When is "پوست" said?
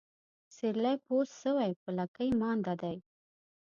1.05-1.33